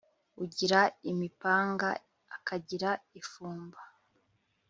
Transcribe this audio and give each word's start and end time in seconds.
Ugira 0.43 0.79
imipanga 1.11 1.89
akagira 2.35 2.89
ifumba 3.19 3.79